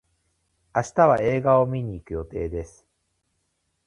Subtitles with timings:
[0.73, 2.87] 明日は映画を見に行く予定です。